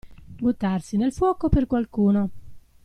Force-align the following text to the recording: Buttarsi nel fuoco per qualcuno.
Buttarsi 0.39 0.97
nel 0.97 1.13
fuoco 1.13 1.47
per 1.47 1.67
qualcuno. 1.67 2.29